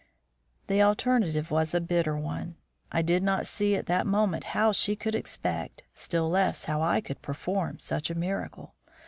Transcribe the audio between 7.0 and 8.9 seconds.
could perform, such a miracle.